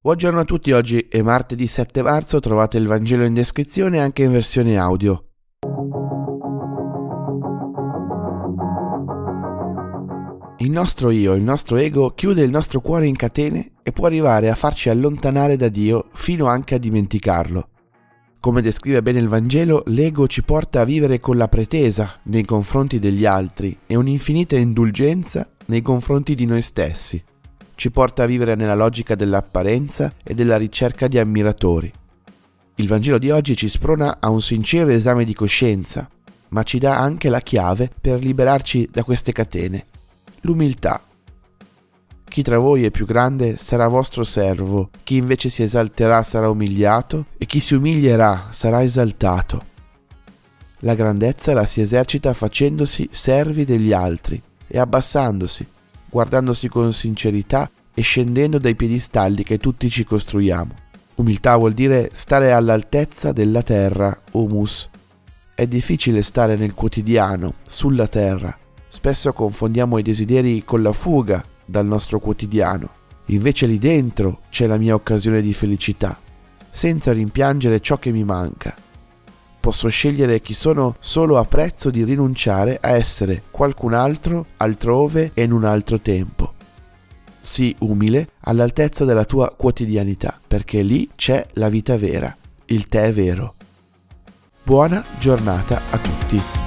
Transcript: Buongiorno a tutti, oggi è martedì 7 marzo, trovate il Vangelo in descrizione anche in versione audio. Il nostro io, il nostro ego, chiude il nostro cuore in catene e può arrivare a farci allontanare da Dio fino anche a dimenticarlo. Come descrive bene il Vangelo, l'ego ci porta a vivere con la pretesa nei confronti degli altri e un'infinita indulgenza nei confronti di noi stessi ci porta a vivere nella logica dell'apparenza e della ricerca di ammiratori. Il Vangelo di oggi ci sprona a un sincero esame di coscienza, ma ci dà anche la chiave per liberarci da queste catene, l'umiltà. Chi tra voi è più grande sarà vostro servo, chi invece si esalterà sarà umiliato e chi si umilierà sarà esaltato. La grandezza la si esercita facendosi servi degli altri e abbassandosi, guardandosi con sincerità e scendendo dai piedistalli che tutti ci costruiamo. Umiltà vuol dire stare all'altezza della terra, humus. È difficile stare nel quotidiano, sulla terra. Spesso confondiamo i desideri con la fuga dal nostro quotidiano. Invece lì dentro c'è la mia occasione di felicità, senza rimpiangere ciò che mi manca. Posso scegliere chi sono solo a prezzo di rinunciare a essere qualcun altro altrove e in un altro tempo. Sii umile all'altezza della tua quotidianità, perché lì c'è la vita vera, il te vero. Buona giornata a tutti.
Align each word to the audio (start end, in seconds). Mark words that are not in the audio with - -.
Buongiorno 0.00 0.38
a 0.38 0.44
tutti, 0.44 0.70
oggi 0.70 1.08
è 1.10 1.22
martedì 1.22 1.66
7 1.66 2.02
marzo, 2.02 2.38
trovate 2.38 2.78
il 2.78 2.86
Vangelo 2.86 3.24
in 3.24 3.34
descrizione 3.34 3.98
anche 3.98 4.22
in 4.22 4.30
versione 4.30 4.76
audio. 4.76 5.24
Il 10.58 10.70
nostro 10.70 11.10
io, 11.10 11.34
il 11.34 11.42
nostro 11.42 11.78
ego, 11.78 12.12
chiude 12.14 12.44
il 12.44 12.50
nostro 12.50 12.80
cuore 12.80 13.08
in 13.08 13.16
catene 13.16 13.72
e 13.82 13.90
può 13.90 14.06
arrivare 14.06 14.50
a 14.50 14.54
farci 14.54 14.88
allontanare 14.88 15.56
da 15.56 15.68
Dio 15.68 16.10
fino 16.12 16.46
anche 16.46 16.76
a 16.76 16.78
dimenticarlo. 16.78 17.68
Come 18.38 18.62
descrive 18.62 19.02
bene 19.02 19.18
il 19.18 19.26
Vangelo, 19.26 19.82
l'ego 19.86 20.28
ci 20.28 20.44
porta 20.44 20.82
a 20.82 20.84
vivere 20.84 21.18
con 21.18 21.36
la 21.36 21.48
pretesa 21.48 22.20
nei 22.26 22.44
confronti 22.44 23.00
degli 23.00 23.26
altri 23.26 23.76
e 23.84 23.96
un'infinita 23.96 24.56
indulgenza 24.56 25.50
nei 25.66 25.82
confronti 25.82 26.36
di 26.36 26.46
noi 26.46 26.62
stessi 26.62 27.20
ci 27.78 27.92
porta 27.92 28.24
a 28.24 28.26
vivere 28.26 28.56
nella 28.56 28.74
logica 28.74 29.14
dell'apparenza 29.14 30.12
e 30.24 30.34
della 30.34 30.56
ricerca 30.56 31.06
di 31.06 31.16
ammiratori. 31.16 31.88
Il 32.74 32.88
Vangelo 32.88 33.18
di 33.18 33.30
oggi 33.30 33.54
ci 33.54 33.68
sprona 33.68 34.16
a 34.18 34.30
un 34.30 34.42
sincero 34.42 34.90
esame 34.90 35.24
di 35.24 35.32
coscienza, 35.32 36.10
ma 36.48 36.64
ci 36.64 36.80
dà 36.80 36.98
anche 36.98 37.28
la 37.28 37.38
chiave 37.38 37.88
per 38.00 38.20
liberarci 38.20 38.88
da 38.90 39.04
queste 39.04 39.30
catene, 39.30 39.86
l'umiltà. 40.40 41.00
Chi 42.24 42.42
tra 42.42 42.58
voi 42.58 42.84
è 42.84 42.90
più 42.90 43.06
grande 43.06 43.56
sarà 43.56 43.86
vostro 43.86 44.24
servo, 44.24 44.90
chi 45.04 45.14
invece 45.14 45.48
si 45.48 45.62
esalterà 45.62 46.24
sarà 46.24 46.50
umiliato 46.50 47.26
e 47.38 47.46
chi 47.46 47.60
si 47.60 47.76
umilierà 47.76 48.48
sarà 48.50 48.82
esaltato. 48.82 49.62
La 50.80 50.96
grandezza 50.96 51.52
la 51.52 51.64
si 51.64 51.80
esercita 51.80 52.34
facendosi 52.34 53.08
servi 53.12 53.64
degli 53.64 53.92
altri 53.92 54.42
e 54.66 54.78
abbassandosi, 54.80 55.66
guardandosi 56.10 56.68
con 56.68 56.92
sincerità 56.92 57.70
e 57.98 58.00
scendendo 58.00 58.58
dai 58.58 58.76
piedistalli 58.76 59.42
che 59.42 59.58
tutti 59.58 59.90
ci 59.90 60.04
costruiamo. 60.04 60.72
Umiltà 61.16 61.56
vuol 61.56 61.72
dire 61.72 62.10
stare 62.12 62.52
all'altezza 62.52 63.32
della 63.32 63.64
terra, 63.64 64.16
humus. 64.30 64.88
È 65.52 65.66
difficile 65.66 66.22
stare 66.22 66.54
nel 66.54 66.74
quotidiano, 66.74 67.54
sulla 67.68 68.06
terra. 68.06 68.56
Spesso 68.86 69.32
confondiamo 69.32 69.98
i 69.98 70.02
desideri 70.02 70.62
con 70.64 70.80
la 70.80 70.92
fuga 70.92 71.44
dal 71.64 71.86
nostro 71.86 72.20
quotidiano. 72.20 72.88
Invece 73.26 73.66
lì 73.66 73.78
dentro 73.78 74.42
c'è 74.48 74.68
la 74.68 74.78
mia 74.78 74.94
occasione 74.94 75.42
di 75.42 75.52
felicità, 75.52 76.16
senza 76.70 77.10
rimpiangere 77.10 77.80
ciò 77.80 77.96
che 77.96 78.12
mi 78.12 78.22
manca. 78.22 78.76
Posso 79.58 79.88
scegliere 79.88 80.40
chi 80.40 80.54
sono 80.54 80.94
solo 81.00 81.36
a 81.36 81.44
prezzo 81.44 81.90
di 81.90 82.04
rinunciare 82.04 82.78
a 82.80 82.90
essere 82.90 83.42
qualcun 83.50 83.92
altro 83.92 84.46
altrove 84.58 85.32
e 85.34 85.42
in 85.42 85.50
un 85.50 85.64
altro 85.64 85.98
tempo. 85.98 86.47
Sii 87.38 87.76
umile 87.80 88.30
all'altezza 88.40 89.04
della 89.04 89.24
tua 89.24 89.54
quotidianità, 89.56 90.40
perché 90.46 90.82
lì 90.82 91.08
c'è 91.14 91.46
la 91.54 91.68
vita 91.68 91.96
vera, 91.96 92.34
il 92.66 92.88
te 92.88 93.10
vero. 93.12 93.54
Buona 94.62 95.04
giornata 95.18 95.82
a 95.90 95.98
tutti. 95.98 96.57